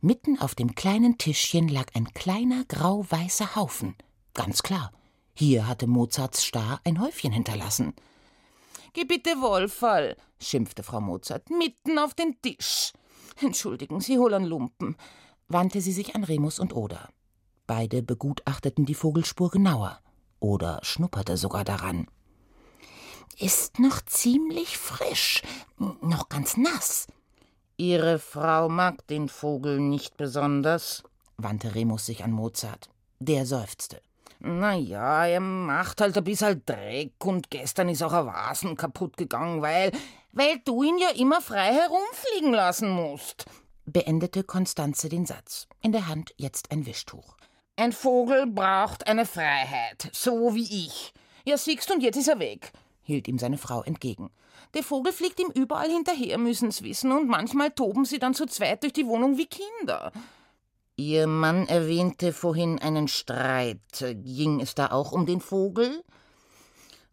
Mitten 0.00 0.40
auf 0.40 0.56
dem 0.56 0.74
kleinen 0.74 1.16
Tischchen 1.16 1.68
lag 1.68 1.94
ein 1.94 2.12
kleiner 2.12 2.64
grau-weißer 2.64 3.54
Haufen. 3.54 3.94
Ganz 4.34 4.62
klar, 4.64 4.90
hier 5.34 5.68
hatte 5.68 5.86
Mozarts 5.86 6.42
Star 6.42 6.80
ein 6.84 7.00
Häufchen 7.00 7.32
hinterlassen. 7.32 7.94
Geh 8.96 9.04
bitte 9.04 9.42
Wohlfall, 9.42 10.16
schimpfte 10.40 10.82
Frau 10.82 11.02
Mozart, 11.02 11.50
mitten 11.50 11.98
auf 11.98 12.14
den 12.14 12.40
Tisch. 12.40 12.94
Entschuldigen 13.42 14.00
Sie, 14.00 14.16
hol 14.16 14.32
an 14.32 14.44
Lumpen, 14.44 14.96
wandte 15.48 15.82
sie 15.82 15.92
sich 15.92 16.14
an 16.14 16.24
Remus 16.24 16.58
und 16.58 16.74
Oda. 16.74 17.10
Beide 17.66 18.02
begutachteten 18.02 18.86
die 18.86 18.94
Vogelspur 18.94 19.50
genauer. 19.50 20.00
Oda 20.40 20.80
schnupperte 20.82 21.36
sogar 21.36 21.62
daran. 21.62 22.06
Ist 23.38 23.80
noch 23.80 24.00
ziemlich 24.06 24.78
frisch, 24.78 25.42
noch 26.00 26.30
ganz 26.30 26.56
nass. 26.56 27.06
Ihre 27.76 28.18
Frau 28.18 28.70
mag 28.70 29.06
den 29.08 29.28
Vogel 29.28 29.78
nicht 29.78 30.16
besonders, 30.16 31.02
wandte 31.36 31.74
Remus 31.74 32.06
sich 32.06 32.24
an 32.24 32.32
Mozart. 32.32 32.88
Der 33.20 33.44
seufzte. 33.44 34.00
Na 34.40 34.74
ja, 34.74 35.26
er 35.26 35.40
macht 35.40 36.00
halt 36.00 36.16
ein 36.16 36.24
bisschen 36.24 36.62
Dreck 36.66 37.24
und 37.24 37.50
gestern 37.50 37.88
ist 37.88 38.02
auch 38.02 38.12
ein 38.12 38.26
Vasen 38.26 38.76
kaputt 38.76 39.16
gegangen, 39.16 39.62
weil, 39.62 39.92
weil 40.32 40.58
du 40.64 40.82
ihn 40.82 40.98
ja 40.98 41.10
immer 41.10 41.40
frei 41.40 41.72
herumfliegen 41.72 42.52
lassen 42.52 42.90
musst. 42.90 43.46
Beendete 43.86 44.44
Konstanze 44.44 45.08
den 45.08 45.26
Satz. 45.26 45.68
In 45.80 45.92
der 45.92 46.08
Hand 46.08 46.34
jetzt 46.36 46.70
ein 46.72 46.86
Wischtuch. 46.86 47.36
Ein 47.76 47.92
Vogel 47.92 48.46
braucht 48.46 49.06
eine 49.06 49.26
Freiheit, 49.26 50.10
so 50.12 50.54
wie 50.54 50.86
ich. 50.86 51.12
Ja, 51.44 51.56
siehst 51.56 51.90
und 51.92 52.02
jetzt 52.02 52.16
ist 52.16 52.28
er 52.28 52.38
weg, 52.38 52.72
hielt 53.02 53.28
ihm 53.28 53.38
seine 53.38 53.58
Frau 53.58 53.82
entgegen. 53.82 54.30
Der 54.74 54.82
Vogel 54.82 55.12
fliegt 55.12 55.38
ihm 55.38 55.50
überall 55.54 55.88
hinterher, 55.90 56.38
müssen's 56.38 56.82
wissen, 56.82 57.12
und 57.12 57.28
manchmal 57.28 57.70
toben 57.70 58.04
sie 58.04 58.18
dann 58.18 58.34
zu 58.34 58.46
zweit 58.46 58.82
durch 58.82 58.92
die 58.92 59.06
Wohnung 59.06 59.38
wie 59.38 59.46
Kinder. 59.46 60.10
Ihr 60.98 61.26
Mann 61.26 61.68
erwähnte 61.68 62.32
vorhin 62.32 62.78
einen 62.78 63.06
Streit. 63.06 63.80
Ging 64.00 64.60
es 64.60 64.74
da 64.74 64.92
auch 64.92 65.12
um 65.12 65.26
den 65.26 65.42
Vogel? 65.42 66.02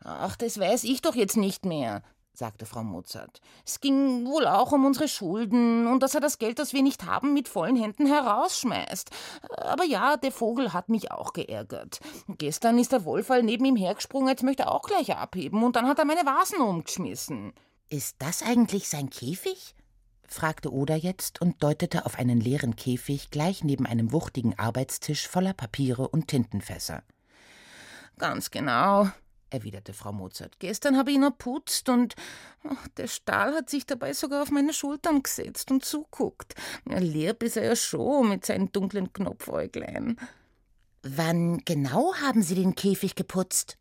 Ach, 0.06 0.38
das 0.38 0.58
weiß 0.58 0.86
ich 0.86 1.02
doch 1.02 1.16
jetzt 1.16 1.36
nicht 1.36 1.66
mehr, 1.66 2.02
sagte 2.34 2.66
Frau 2.66 2.82
Mozart. 2.84 3.42
Es 3.66 3.82
ging 3.82 4.26
wohl 4.26 4.48
auch 4.48 4.72
um 4.72 4.86
unsere 4.86 5.10
Schulden 5.10 5.88
und 5.88 6.02
dass 6.02 6.16
er 6.16 6.22
das 6.22 6.40
Geld, 6.40 6.60
das 6.60 6.72
wir 6.72 6.82
nicht 6.82 7.04
haben, 7.06 7.34
mit 7.34 7.50
vollen 7.50 7.76
Händen 7.76 8.06
herausschmeißt. 8.06 9.10
Aber 9.58 9.84
ja, 9.84 10.16
der 10.16 10.32
Vogel 10.32 10.72
hat 10.72 10.88
mich 10.88 11.12
auch 11.12 11.34
geärgert. 11.34 12.00
Gestern 12.38 12.80
ist 12.80 12.94
der 12.94 13.04
Wohlfall 13.04 13.44
neben 13.44 13.66
ihm 13.66 13.76
hergesprungen, 13.76 14.30
als 14.30 14.44
möchte 14.44 14.64
er 14.64 14.72
auch 14.72 14.84
gleich 14.84 15.14
abheben, 15.14 15.62
und 15.62 15.76
dann 15.76 15.88
hat 15.88 16.00
er 16.00 16.06
meine 16.06 16.26
Vasen 16.26 16.60
umgeschmissen. 16.60 17.54
Ist 17.90 18.16
das 18.20 18.44
eigentlich 18.44 18.88
sein 18.88 19.10
Käfig? 19.10 19.76
Fragte 20.34 20.74
Oda 20.74 20.96
jetzt 20.96 21.42
und 21.42 21.64
deutete 21.64 22.06
auf 22.06 22.18
einen 22.18 22.40
leeren 22.40 22.76
Käfig 22.76 23.32
gleich 23.32 23.64
neben 23.64 23.86
einem 23.86 24.12
wuchtigen 24.12 24.58
Arbeitstisch 24.58 25.28
voller 25.28 25.54
Papiere 25.54 26.08
und 26.08 26.28
Tintenfässer. 26.28 27.04
Ganz 28.18 28.52
genau, 28.52 29.08
erwiderte 29.50 29.94
Frau 29.94 30.12
Mozart. 30.12 30.60
Gestern 30.60 30.98
habe 30.98 31.12
ich 31.12 31.18
ihn 31.18 31.24
erputzt 31.24 31.88
und 31.90 32.16
oh, 32.64 32.76
der 32.98 33.08
Stahl 33.08 33.54
hat 33.54 33.70
sich 33.70 33.86
dabei 33.86 34.14
sogar 34.14 34.44
auf 34.44 34.52
meine 34.52 34.74
Schultern 34.74 35.24
gesetzt 35.24 35.72
und 35.72 35.86
zuguckt. 35.86 36.56
Ja, 36.90 36.98
lieb 36.98 37.44
ist 37.44 37.58
er 37.58 37.64
ja 37.64 37.76
schon 37.76 38.30
mit 38.30 38.46
seinen 38.46 38.72
dunklen 38.72 39.14
Knopfäuglein. 39.14 40.18
Wann 41.04 41.60
genau 41.66 42.16
haben 42.16 42.42
Sie 42.42 42.56
den 42.56 42.76
Käfig 42.76 43.16
geputzt? 43.16 43.78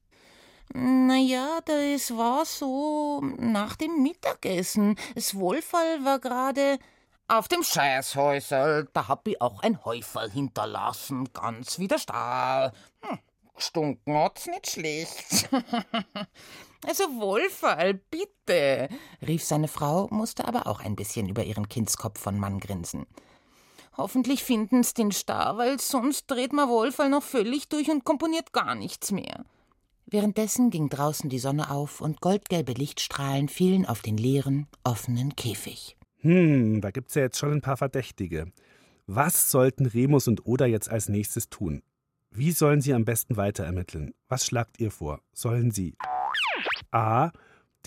Naja, 0.74 1.60
das 1.66 2.16
war 2.16 2.46
so 2.46 3.20
nach 3.38 3.76
dem 3.76 4.02
Mittagessen. 4.02 4.96
Das 5.14 5.34
Wohlfall 5.34 6.02
war 6.04 6.18
gerade 6.18 6.78
auf 7.28 7.46
dem 7.48 7.62
Scheißhäusel. 7.62 8.88
Da 8.94 9.08
hab 9.08 9.28
ich 9.28 9.40
auch 9.42 9.62
ein 9.62 9.84
Häuferl 9.84 10.30
hinterlassen, 10.30 11.30
ganz 11.34 11.78
wie 11.78 11.88
der 11.88 11.98
Stahl. 11.98 12.72
Hm, 13.02 13.18
gestunken 13.54 14.16
hat's 14.16 14.46
nicht 14.46 14.70
schlecht. 14.70 15.50
also 16.86 17.04
Wohlfall, 17.20 17.94
bitte, 17.94 18.88
rief 19.26 19.44
seine 19.44 19.68
Frau, 19.68 20.08
musste 20.10 20.48
aber 20.48 20.66
auch 20.66 20.80
ein 20.80 20.96
bisschen 20.96 21.28
über 21.28 21.44
ihren 21.44 21.68
Kindskopf 21.68 22.18
von 22.18 22.38
Mann 22.38 22.60
grinsen. 22.60 23.06
Hoffentlich 23.98 24.42
finden's 24.42 24.94
den 24.94 25.12
Star, 25.12 25.58
weil 25.58 25.78
sonst 25.78 26.30
dreht 26.30 26.54
man 26.54 26.70
Wohlfall 26.70 27.10
noch 27.10 27.22
völlig 27.22 27.68
durch 27.68 27.90
und 27.90 28.04
komponiert 28.04 28.54
gar 28.54 28.74
nichts 28.74 29.10
mehr. 29.10 29.44
Währenddessen 30.12 30.68
ging 30.68 30.90
draußen 30.90 31.30
die 31.30 31.38
Sonne 31.38 31.70
auf 31.70 32.02
und 32.02 32.20
goldgelbe 32.20 32.72
Lichtstrahlen 32.72 33.48
fielen 33.48 33.86
auf 33.86 34.02
den 34.02 34.18
leeren, 34.18 34.66
offenen 34.84 35.36
Käfig. 35.36 35.96
Hm, 36.18 36.82
da 36.82 36.90
gibt's 36.90 37.14
ja 37.14 37.22
jetzt 37.22 37.38
schon 37.38 37.50
ein 37.50 37.62
paar 37.62 37.78
Verdächtige. 37.78 38.52
Was 39.06 39.50
sollten 39.50 39.86
Remus 39.86 40.28
und 40.28 40.44
Oda 40.46 40.66
jetzt 40.66 40.90
als 40.90 41.08
nächstes 41.08 41.48
tun? 41.48 41.82
Wie 42.30 42.52
sollen 42.52 42.82
sie 42.82 42.92
am 42.92 43.06
besten 43.06 43.38
weiter 43.38 43.64
ermitteln? 43.64 44.12
Was 44.28 44.44
schlagt 44.44 44.78
ihr 44.80 44.90
vor? 44.90 45.22
Sollen 45.32 45.70
sie 45.70 45.96
A. 46.90 47.30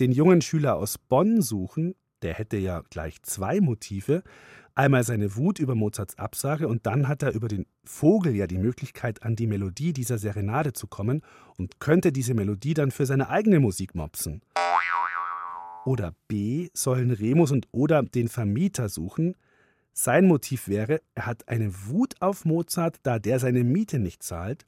den 0.00 0.10
jungen 0.10 0.42
Schüler 0.42 0.74
aus 0.74 0.98
Bonn 0.98 1.42
suchen, 1.42 1.94
der 2.22 2.34
hätte 2.34 2.56
ja 2.56 2.82
gleich 2.90 3.22
zwei 3.22 3.60
Motive, 3.60 4.24
Einmal 4.78 5.04
seine 5.04 5.36
Wut 5.36 5.58
über 5.58 5.74
Mozarts 5.74 6.18
Absage 6.18 6.68
und 6.68 6.84
dann 6.84 7.08
hat 7.08 7.22
er 7.22 7.32
über 7.32 7.48
den 7.48 7.64
Vogel 7.82 8.36
ja 8.36 8.46
die 8.46 8.58
Möglichkeit, 8.58 9.22
an 9.22 9.34
die 9.34 9.46
Melodie 9.46 9.94
dieser 9.94 10.18
Serenade 10.18 10.74
zu 10.74 10.86
kommen 10.86 11.22
und 11.56 11.80
könnte 11.80 12.12
diese 12.12 12.34
Melodie 12.34 12.74
dann 12.74 12.90
für 12.90 13.06
seine 13.06 13.30
eigene 13.30 13.58
Musik 13.58 13.94
mopsen. 13.94 14.42
Oder 15.86 16.14
B 16.28 16.68
sollen 16.74 17.10
Remus 17.10 17.52
und 17.52 17.68
Oda 17.72 18.02
den 18.02 18.28
Vermieter 18.28 18.90
suchen. 18.90 19.34
Sein 19.94 20.26
Motiv 20.26 20.68
wäre, 20.68 21.00
er 21.14 21.24
hat 21.24 21.48
eine 21.48 21.72
Wut 21.86 22.12
auf 22.20 22.44
Mozart, 22.44 22.98
da 23.02 23.18
der 23.18 23.38
seine 23.38 23.64
Miete 23.64 23.98
nicht 23.98 24.22
zahlt. 24.22 24.66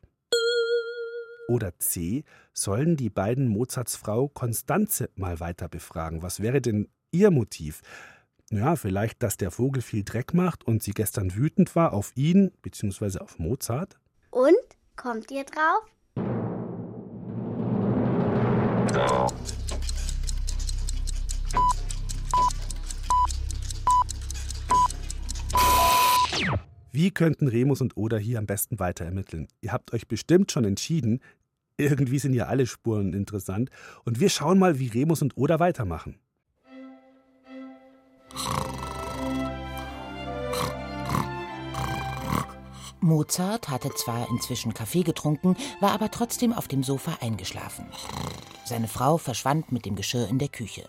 Oder 1.49 1.79
C 1.81 2.25
sollen 2.55 2.97
die 2.97 3.11
beiden 3.11 3.47
Mozarts 3.47 3.97
Frau 3.97 4.29
Konstanze 4.29 5.11
mal 5.17 5.39
weiter 5.39 5.69
befragen. 5.69 6.23
Was 6.23 6.41
wäre 6.41 6.63
denn 6.63 6.89
ihr 7.11 7.31
Motiv? 7.31 7.83
Ja, 8.51 8.77
vielleicht, 8.77 9.23
dass 9.23 9.37
der 9.37 9.51
Vogel 9.51 9.83
viel 9.83 10.05
Dreck 10.05 10.33
macht 10.33 10.67
und 10.67 10.83
sie 10.83 10.93
gestern 10.93 11.35
wütend 11.35 11.77
war 11.77 11.93
auf 11.93 12.13
ihn 12.15 12.51
bzw. 12.63 13.19
auf 13.19 13.39
Mozart? 13.39 13.99
Und? 14.31 14.57
Kommt 14.97 15.31
ihr 15.31 15.45
drauf? 15.45 15.85
Wie 26.91 27.11
könnten 27.11 27.49
Remus 27.49 27.83
und 27.83 27.99
Oda 27.99 28.17
hier 28.17 28.39
am 28.39 28.47
besten 28.47 28.79
weiter 28.79 29.05
ermitteln? 29.05 29.49
Ihr 29.61 29.73
habt 29.73 29.93
euch 29.93 30.09
bestimmt 30.09 30.51
schon 30.51 30.65
entschieden. 30.65 31.21
Irgendwie 31.77 32.19
sind 32.19 32.33
ja 32.33 32.47
alle 32.47 32.67
Spuren 32.67 33.13
interessant. 33.13 33.69
Und 34.05 34.21
wir 34.21 34.31
schauen 34.31 34.59
mal, 34.59 34.79
wie 34.79 34.89
Remus 34.89 35.21
und 35.21 35.37
Oda 35.37 35.61
weitermachen. 35.61 36.19
Mozart 43.01 43.69
hatte 43.69 43.91
zwar 43.95 44.29
inzwischen 44.29 44.75
Kaffee 44.75 45.03
getrunken, 45.03 45.57
war 45.81 45.93
aber 45.93 46.11
trotzdem 46.11 46.53
auf 46.53 46.69
dem 46.69 46.83
Sofa 46.83 47.19
eingeschlafen. 47.21 47.87
Seine 48.65 48.89
Frau 48.89 49.19
verschwand 49.19 49.73
mit 49.73 49.87
dem 49.87 49.95
Geschirr 49.95 50.29
in 50.29 50.39
der 50.39 50.49
Küche. 50.49 50.89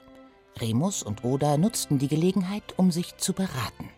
Remus 0.59 1.03
und 1.03 1.23
Oda 1.23 1.57
nutzten 1.57 1.99
die 1.99 2.07
Gelegenheit, 2.07 2.63
um 2.77 2.91
sich 2.91 3.17
zu 3.17 3.33
beraten. 3.33 3.89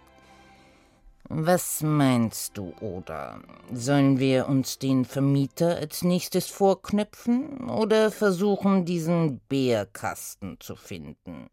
Was 1.34 1.82
meinst 1.82 2.58
du, 2.58 2.74
Oda? 2.82 3.40
Sollen 3.72 4.20
wir 4.20 4.50
uns 4.50 4.80
den 4.80 5.06
Vermieter 5.06 5.78
als 5.78 6.04
nächstes 6.04 6.48
vorknüpfen 6.48 7.70
oder 7.70 8.12
versuchen, 8.12 8.84
diesen 8.84 9.40
Bärkasten 9.48 10.58
zu 10.60 10.76
finden? 10.76 11.48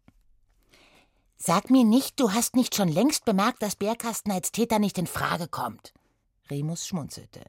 Sag 1.37 1.69
mir 1.69 1.85
nicht, 1.85 2.19
du 2.19 2.33
hast 2.33 2.57
nicht 2.57 2.75
schon 2.75 2.89
längst 2.89 3.23
bemerkt, 3.23 3.61
dass 3.61 3.77
Bärkasten 3.77 4.33
als 4.33 4.51
Täter 4.51 4.79
nicht 4.79 4.97
in 4.97 5.07
Frage 5.07 5.47
kommt. 5.47 5.93
Remus 6.49 6.87
schmunzelte. 6.87 7.41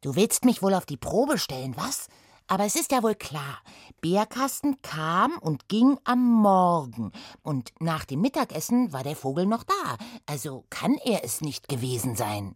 Du 0.00 0.16
willst 0.16 0.44
mich 0.44 0.62
wohl 0.62 0.74
auf 0.74 0.86
die 0.86 0.96
Probe 0.96 1.38
stellen, 1.38 1.76
was? 1.76 2.08
Aber 2.48 2.64
es 2.64 2.76
ist 2.76 2.92
ja 2.92 3.02
wohl 3.02 3.16
klar, 3.16 3.58
Bärkasten 4.00 4.80
kam 4.82 5.36
und 5.38 5.68
ging 5.68 5.98
am 6.04 6.24
Morgen, 6.24 7.10
und 7.42 7.72
nach 7.80 8.04
dem 8.04 8.20
Mittagessen 8.20 8.92
war 8.92 9.02
der 9.02 9.16
Vogel 9.16 9.46
noch 9.46 9.64
da, 9.64 9.96
also 10.26 10.64
kann 10.70 10.96
er 11.04 11.24
es 11.24 11.40
nicht 11.40 11.68
gewesen 11.68 12.14
sein. 12.14 12.54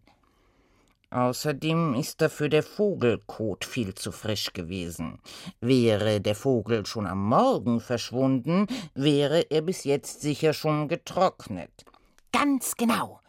Außerdem 1.09 1.93
ist 1.95 2.21
dafür 2.21 2.47
der 2.47 2.63
Vogelkot 2.63 3.65
viel 3.65 3.93
zu 3.93 4.13
frisch 4.13 4.53
gewesen. 4.53 5.19
Wäre 5.59 6.21
der 6.21 6.35
Vogel 6.35 6.85
schon 6.85 7.05
am 7.05 7.27
Morgen 7.27 7.81
verschwunden, 7.81 8.67
wäre 8.95 9.41
er 9.49 9.61
bis 9.61 9.83
jetzt 9.83 10.21
sicher 10.21 10.53
schon 10.53 10.87
getrocknet. 10.87 11.83
Ganz 12.31 12.77
genau. 12.77 13.20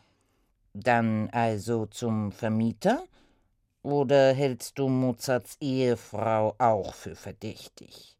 Dann 0.74 1.28
also 1.30 1.86
zum 1.86 2.32
Vermieter? 2.32 3.04
Oder 3.82 4.32
hältst 4.32 4.78
du 4.78 4.88
Mozarts 4.88 5.56
Ehefrau 5.60 6.54
auch 6.58 6.94
für 6.94 7.16
verdächtig? 7.16 8.16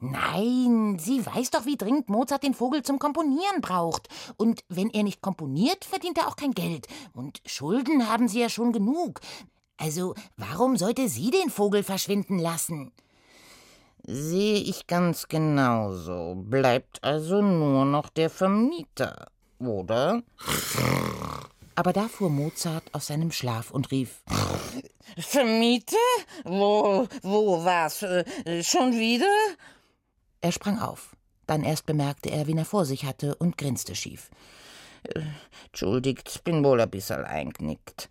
Nein, 0.00 0.96
sie 1.00 1.26
weiß 1.26 1.50
doch, 1.50 1.66
wie 1.66 1.76
dringend 1.76 2.08
Mozart 2.08 2.44
den 2.44 2.54
Vogel 2.54 2.82
zum 2.82 3.00
Komponieren 3.00 3.60
braucht. 3.60 4.08
Und 4.36 4.62
wenn 4.68 4.90
er 4.90 5.02
nicht 5.02 5.22
komponiert, 5.22 5.84
verdient 5.84 6.18
er 6.18 6.28
auch 6.28 6.36
kein 6.36 6.52
Geld. 6.52 6.86
Und 7.14 7.40
Schulden 7.46 8.08
haben 8.08 8.28
sie 8.28 8.40
ja 8.40 8.48
schon 8.48 8.72
genug. 8.72 9.20
Also, 9.76 10.14
warum 10.36 10.76
sollte 10.76 11.08
sie 11.08 11.30
den 11.30 11.50
Vogel 11.50 11.82
verschwinden 11.82 12.38
lassen? 12.38 12.92
Sehe 14.04 14.58
ich 14.58 14.86
ganz 14.86 15.26
genauso. 15.26 16.34
Bleibt 16.36 17.02
also 17.02 17.42
nur 17.42 17.84
noch 17.84 18.08
der 18.08 18.30
Vermieter, 18.30 19.26
oder? 19.58 20.22
Aber 21.78 21.92
da 21.92 22.08
fuhr 22.08 22.28
Mozart 22.28 22.92
aus 22.92 23.06
seinem 23.06 23.30
Schlaf 23.30 23.70
und 23.70 23.92
rief: 23.92 24.24
Vermieter? 25.16 25.94
Wo, 26.42 27.06
wo 27.22 27.64
war's? 27.64 28.02
Äh, 28.02 28.64
schon 28.64 28.94
wieder? 28.94 29.30
Er 30.40 30.50
sprang 30.50 30.80
auf. 30.80 31.14
Dann 31.46 31.62
erst 31.62 31.86
bemerkte 31.86 32.30
er, 32.30 32.48
wen 32.48 32.58
er 32.58 32.64
vor 32.64 32.84
sich 32.84 33.04
hatte 33.04 33.36
und 33.36 33.56
grinste 33.56 33.94
schief. 33.94 34.28
Äh, 35.04 35.20
entschuldigt, 35.66 36.42
bin 36.42 36.64
wohl 36.64 36.80
ein 36.80 36.90
bisschen 36.90 37.24
eingenickt. 37.24 38.08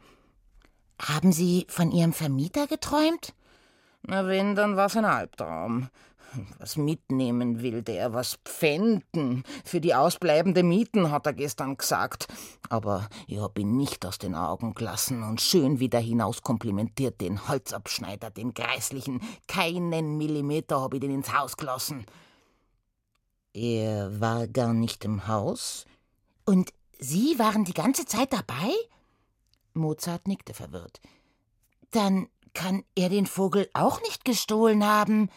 Haben 1.01 1.34
Sie 1.34 1.67
von 1.67 1.91
Ihrem 1.91 2.13
Vermieter 2.13 2.67
geträumt? 2.67 3.34
Na, 4.03 4.25
wenn, 4.27 4.56
dann 4.56 4.77
war's 4.77 4.95
ein 4.95 5.03
Albtraum. 5.03 5.89
Was 6.59 6.77
mitnehmen 6.77 7.61
will 7.61 7.81
der, 7.81 8.13
was 8.13 8.37
pfänden. 8.43 9.43
Für 9.63 9.79
die 9.79 9.95
ausbleibende 9.95 10.61
Mieten, 10.61 11.09
hat 11.11 11.25
er 11.25 11.33
gestern 11.33 11.77
gesagt. 11.77 12.27
Aber 12.69 13.07
ich 13.27 13.39
hab 13.39 13.57
ihn 13.57 13.77
nicht 13.77 14.05
aus 14.05 14.17
den 14.17 14.35
Augen 14.35 14.73
gelassen 14.73 15.23
und 15.23 15.41
schön 15.41 15.79
wieder 15.79 15.99
hinaus 15.99 16.41
komplimentiert 16.41 17.21
den 17.21 17.47
Holzabschneider, 17.47 18.29
den 18.29 18.53
Greislichen. 18.53 19.21
Keinen 19.47 20.17
Millimeter 20.17 20.81
hab 20.81 20.93
ich 20.93 20.99
den 20.99 21.11
ins 21.11 21.33
Haus 21.33 21.55
gelassen. 21.57 22.05
Er 23.53 24.19
war 24.19 24.47
gar 24.47 24.73
nicht 24.73 25.03
im 25.05 25.27
Haus? 25.27 25.85
Und 26.45 26.73
Sie 26.99 27.37
waren 27.39 27.63
die 27.63 27.73
ganze 27.73 28.05
Zeit 28.05 28.33
dabei? 28.33 28.73
Mozart 29.73 30.27
nickte 30.27 30.53
verwirrt. 30.53 30.99
Dann 31.91 32.27
kann 32.53 32.83
er 32.95 33.09
den 33.09 33.27
Vogel 33.27 33.69
auch 33.73 34.01
nicht 34.01 34.25
gestohlen 34.25 34.83
haben. 34.83 35.29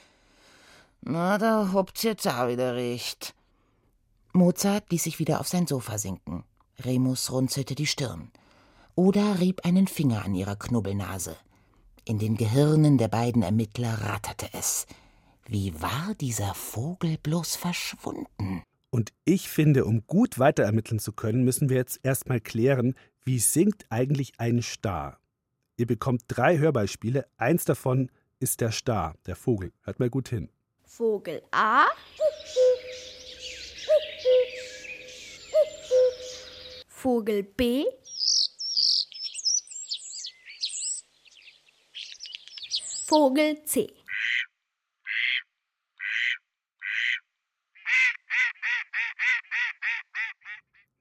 Na, 1.02 1.38
da 1.38 1.72
habt's 1.72 2.02
jetzt 2.02 2.26
auch 2.26 2.48
wieder 2.48 2.74
recht. 2.74 3.34
Mozart 4.32 4.90
ließ 4.90 5.04
sich 5.04 5.18
wieder 5.18 5.40
auf 5.40 5.48
sein 5.48 5.66
Sofa 5.66 5.98
sinken. 5.98 6.44
Remus 6.78 7.32
runzelte 7.32 7.74
die 7.74 7.86
Stirn. 7.86 8.30
Oda 8.94 9.32
rieb 9.32 9.64
einen 9.64 9.86
Finger 9.86 10.24
an 10.24 10.34
ihrer 10.34 10.56
Knubbelnase. 10.56 11.36
In 12.04 12.18
den 12.18 12.36
Gehirnen 12.36 12.98
der 12.98 13.08
beiden 13.08 13.42
Ermittler 13.42 13.92
ratterte 14.02 14.48
es. 14.52 14.86
Wie 15.46 15.80
war 15.80 16.14
dieser 16.20 16.54
Vogel 16.54 17.18
bloß 17.22 17.56
verschwunden? 17.56 18.62
Und 18.90 19.12
ich 19.24 19.48
finde, 19.48 19.84
um 19.84 20.06
gut 20.06 20.38
weiterermitteln 20.38 20.98
zu 20.98 21.12
können, 21.12 21.44
müssen 21.44 21.68
wir 21.68 21.76
jetzt 21.76 22.00
erstmal 22.02 22.40
klären, 22.40 22.94
wie 23.24 23.38
singt 23.38 23.86
eigentlich 23.90 24.32
ein 24.38 24.62
Star? 24.62 25.18
Ihr 25.76 25.86
bekommt 25.86 26.22
drei 26.28 26.58
Hörbeispiele, 26.58 27.26
eins 27.36 27.64
davon 27.64 28.10
ist 28.38 28.60
der 28.60 28.72
Star, 28.72 29.14
der 29.26 29.36
Vogel. 29.36 29.72
Hört 29.82 30.00
mal 30.00 30.10
gut 30.10 30.28
hin. 30.28 30.50
Vogel 30.90 31.40
A. 31.52 31.86
Vogel 36.88 37.44
B. 37.44 37.84
Vogel 43.06 43.64
C. 43.64 43.86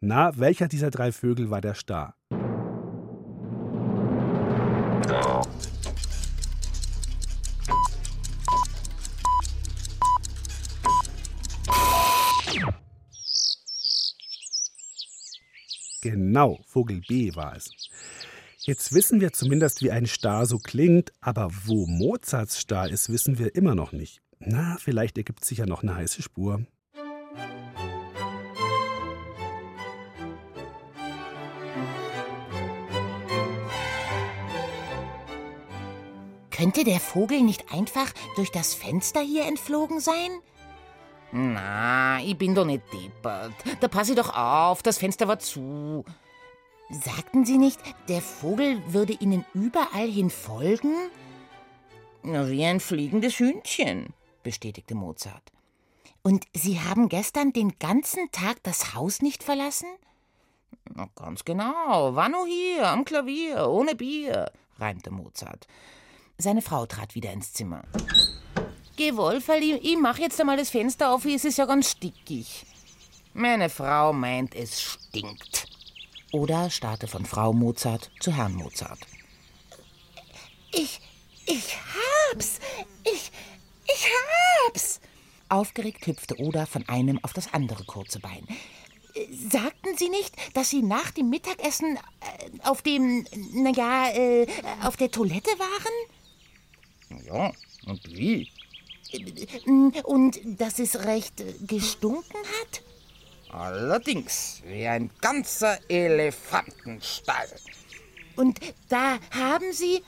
Na, 0.01 0.37
welcher 0.37 0.67
dieser 0.67 0.91
drei 0.91 1.11
Vögel 1.11 1.49
war 1.49 1.61
der 1.61 1.73
Star? 1.73 2.15
Vogel 16.79 17.01
B 17.01 17.35
war 17.35 17.57
es. 17.57 17.71
Jetzt 18.59 18.93
wissen 18.93 19.19
wir 19.19 19.33
zumindest, 19.33 19.83
wie 19.83 19.91
ein 19.91 20.05
Star 20.05 20.45
so 20.45 20.59
klingt, 20.59 21.11
aber 21.19 21.51
wo 21.65 21.85
Mozarts 21.87 22.57
Star 22.57 22.87
ist, 22.87 23.11
wissen 23.11 23.37
wir 23.37 23.53
immer 23.53 23.75
noch 23.75 23.91
nicht. 23.91 24.21
Na, 24.39 24.77
vielleicht 24.79 25.17
ergibt 25.17 25.43
sich 25.43 25.57
ja 25.57 25.65
noch 25.65 25.83
eine 25.83 25.95
heiße 25.95 26.21
Spur. 26.21 26.65
Könnte 36.49 36.85
der 36.85 37.01
Vogel 37.01 37.41
nicht 37.41 37.73
einfach 37.73 38.13
durch 38.37 38.51
das 38.51 38.73
Fenster 38.73 39.19
hier 39.19 39.45
entflogen 39.45 39.99
sein? 39.99 40.29
Na, 41.33 42.21
ich 42.21 42.37
bin 42.37 42.55
doch 42.55 42.65
nicht 42.65 42.83
deppert. 42.93 43.51
Da 43.81 43.89
pass 43.89 44.09
ich 44.09 44.15
doch 44.15 44.33
auf, 44.33 44.81
das 44.81 44.97
Fenster 44.97 45.27
war 45.27 45.39
zu. 45.39 46.05
Sagten 46.89 47.45
Sie 47.45 47.59
nicht, 47.59 47.79
der 48.07 48.21
Vogel 48.21 48.81
würde 48.91 49.13
Ihnen 49.13 49.45
überall 49.53 50.09
hin 50.09 50.31
folgen? 50.31 50.95
Wie 52.23 52.65
ein 52.65 52.79
fliegendes 52.79 53.37
Hühnchen, 53.39 54.13
bestätigte 54.41 54.95
Mozart. 54.95 55.51
Und 56.23 56.45
Sie 56.53 56.79
haben 56.79 57.07
gestern 57.07 57.53
den 57.53 57.77
ganzen 57.77 58.31
Tag 58.31 58.63
das 58.63 58.95
Haus 58.95 59.21
nicht 59.21 59.43
verlassen? 59.43 59.87
Na, 60.95 61.07
ganz 61.15 61.45
genau. 61.45 62.15
War 62.15 62.27
nur 62.27 62.47
hier, 62.47 62.87
am 62.87 63.05
Klavier, 63.05 63.69
ohne 63.69 63.93
Bier, 63.95 64.51
reimte 64.79 65.11
Mozart. 65.11 65.67
Seine 66.39 66.61
Frau 66.61 66.87
trat 66.87 67.13
wieder 67.13 67.31
ins 67.31 67.53
Zimmer. 67.53 67.83
Geh, 68.97 69.15
Wolferl, 69.15 69.61
ich, 69.61 69.83
ich 69.83 69.97
mach 69.97 70.17
jetzt 70.17 70.39
einmal 70.41 70.57
das 70.57 70.71
Fenster 70.71 71.13
auf, 71.13 71.23
es 71.25 71.45
ist 71.45 71.57
ja 71.57 71.65
ganz 71.65 71.91
stickig. 71.91 72.65
Meine 73.33 73.69
Frau 73.69 74.11
meint, 74.11 74.55
es 74.55 74.81
stinkt. 74.81 75.68
Oder 76.31 76.69
starrte 76.69 77.07
von 77.07 77.25
Frau 77.25 77.53
Mozart 77.53 78.11
zu 78.19 78.35
Herrn 78.35 78.53
Mozart. 78.53 78.99
Ich, 80.71 81.01
ich 81.45 81.75
hab's. 82.31 82.59
Ich, 83.03 83.31
ich 83.85 84.07
hab's. 84.67 84.99
Aufgeregt 85.49 86.05
hüpfte 86.05 86.39
Oda 86.39 86.67
von 86.67 86.87
einem 86.87 87.19
auf 87.23 87.33
das 87.33 87.53
andere 87.53 87.83
kurze 87.85 88.19
Bein. 88.19 88.47
Sagten 89.51 89.97
Sie 89.97 90.09
nicht, 90.09 90.35
dass 90.53 90.69
Sie 90.69 90.83
nach 90.83 91.09
dem 91.11 91.31
Mittagessen 91.31 91.95
äh, 91.95 91.99
auf 92.63 92.83
dem, 92.83 93.25
naja, 93.53 94.09
äh, 94.11 94.45
auf 94.83 94.97
der 94.97 95.09
Toilette 95.09 95.49
waren? 95.57 97.25
Ja, 97.25 97.51
und 97.87 98.07
wie? 98.07 98.51
Und 100.03 100.39
dass 100.45 100.77
es 100.77 101.03
recht 101.03 101.43
gestunken 101.67 102.37
hat? 102.61 102.83
Allerdings, 103.49 104.61
wie 104.65 104.87
ein 104.87 105.09
ganzer 105.21 105.79
Elefantenstall. 105.89 107.49
Und 108.35 108.59
da 108.87 109.17
haben 109.31 109.73
Sie 109.73 110.01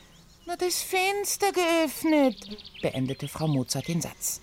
na, 0.46 0.56
das 0.56 0.82
Fenster 0.82 1.52
geöffnet, 1.52 2.36
beendete 2.82 3.28
Frau 3.28 3.48
Mozart 3.48 3.88
den 3.88 4.02
Satz. 4.02 4.42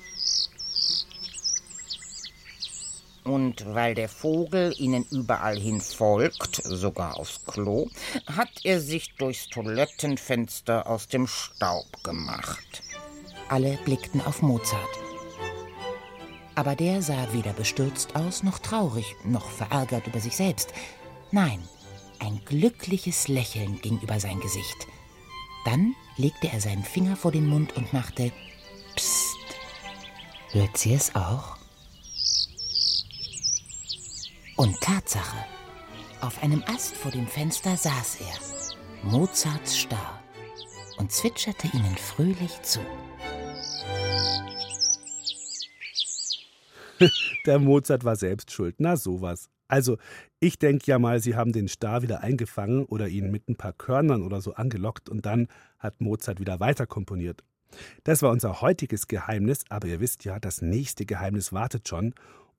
Und 3.24 3.74
weil 3.74 3.94
der 3.94 4.08
Vogel 4.08 4.74
ihnen 4.78 5.04
überall 5.10 5.58
hin 5.58 5.80
folgt, 5.80 6.62
sogar 6.64 7.18
aufs 7.18 7.44
Klo, 7.44 7.88
hat 8.26 8.50
er 8.64 8.80
sich 8.80 9.14
durchs 9.16 9.48
Toilettenfenster 9.48 10.86
aus 10.86 11.08
dem 11.08 11.26
Staub 11.26 12.02
gemacht. 12.02 12.82
Alle 13.48 13.78
blickten 13.84 14.20
auf 14.22 14.40
Mozart. 14.40 15.07
Aber 16.58 16.74
der 16.74 17.02
sah 17.02 17.32
weder 17.32 17.52
bestürzt 17.52 18.16
aus, 18.16 18.42
noch 18.42 18.58
traurig, 18.58 19.14
noch 19.22 19.48
verärgert 19.48 20.08
über 20.08 20.18
sich 20.18 20.34
selbst. 20.34 20.72
Nein, 21.30 21.62
ein 22.18 22.40
glückliches 22.46 23.28
Lächeln 23.28 23.80
ging 23.80 24.00
über 24.00 24.18
sein 24.18 24.40
Gesicht. 24.40 24.88
Dann 25.64 25.94
legte 26.16 26.48
er 26.48 26.60
seinen 26.60 26.82
Finger 26.82 27.14
vor 27.14 27.30
den 27.30 27.46
Mund 27.46 27.76
und 27.76 27.92
machte 27.92 28.32
Psst. 28.96 29.36
Hört 30.50 30.76
sie 30.76 30.94
es 30.94 31.14
auch? 31.14 31.58
Und 34.56 34.80
Tatsache, 34.80 35.44
auf 36.20 36.42
einem 36.42 36.64
Ast 36.64 36.96
vor 36.96 37.12
dem 37.12 37.28
Fenster 37.28 37.76
saß 37.76 38.16
er, 38.18 39.08
Mozarts 39.08 39.76
Star, 39.78 40.20
und 40.96 41.12
zwitscherte 41.12 41.68
ihnen 41.68 41.96
fröhlich 41.96 42.60
zu. 42.62 42.80
Der 47.46 47.58
Mozart 47.58 48.04
war 48.04 48.16
selbst 48.16 48.52
schuld. 48.52 48.76
Na 48.78 48.96
sowas. 48.96 49.48
Also, 49.68 49.98
ich 50.40 50.58
denke 50.58 50.86
ja 50.86 50.98
mal, 50.98 51.20
sie 51.20 51.36
haben 51.36 51.52
den 51.52 51.68
Star 51.68 52.02
wieder 52.02 52.22
eingefangen 52.22 52.86
oder 52.86 53.08
ihn 53.08 53.30
mit 53.30 53.48
ein 53.48 53.56
paar 53.56 53.74
Körnern 53.74 54.22
oder 54.22 54.40
so 54.40 54.54
angelockt 54.54 55.08
und 55.08 55.26
dann 55.26 55.48
hat 55.78 56.00
Mozart 56.00 56.40
wieder 56.40 56.58
weiter 56.58 56.86
komponiert. 56.86 57.44
Das 58.04 58.22
war 58.22 58.30
unser 58.30 58.62
heutiges 58.62 59.08
Geheimnis, 59.08 59.64
aber 59.68 59.88
ihr 59.88 60.00
wisst 60.00 60.24
ja, 60.24 60.40
das 60.40 60.62
nächste 60.62 61.04
Geheimnis 61.04 61.52
wartet 61.52 61.86
schon 61.86 62.14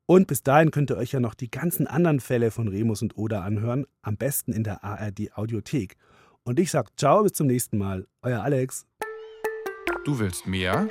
und 0.09 0.25
bis 0.25 0.41
dahin 0.41 0.71
könnt 0.71 0.89
ihr 0.89 0.97
euch 0.97 1.11
ja 1.11 1.19
noch 1.19 1.35
die 1.35 1.51
ganzen 1.51 1.85
anderen 1.85 2.19
Fälle 2.19 2.49
von 2.49 2.67
Remus 2.67 3.03
und 3.03 3.15
Oda 3.15 3.43
anhören, 3.43 3.85
am 4.01 4.17
besten 4.17 4.53
in 4.53 4.63
der 4.63 4.83
ARD 4.83 5.37
Audiothek. 5.37 5.97
Und 6.41 6.59
ich 6.59 6.71
sag 6.71 6.97
ciao, 6.97 7.21
bis 7.21 7.33
zum 7.33 7.45
nächsten 7.45 7.77
Mal. 7.77 8.07
Euer 8.23 8.41
Alex. 8.41 8.87
Du 10.05 10.17
willst 10.17 10.47
mehr? 10.47 10.87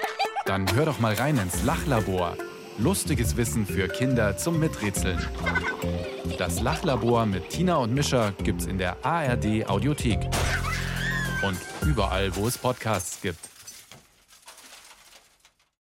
Dann 0.46 0.72
hör 0.72 0.84
doch 0.84 1.00
mal 1.00 1.14
rein 1.14 1.36
ins 1.36 1.64
Lachlabor. 1.64 2.36
Lustiges 2.78 3.36
Wissen 3.36 3.66
für 3.66 3.88
Kinder 3.88 4.36
zum 4.36 4.60
Miträtseln. 4.60 5.18
Das 6.38 6.60
Lachlabor 6.60 7.26
mit 7.26 7.48
Tina 7.50 7.76
und 7.76 7.92
Mischa 7.92 8.32
gibt's 8.44 8.66
in 8.66 8.78
der 8.78 9.04
ARD 9.04 9.68
Audiothek. 9.68 10.20
Und 11.42 11.58
überall, 11.84 12.34
wo 12.36 12.46
es 12.46 12.56
Podcasts 12.56 13.20
gibt. 13.20 13.40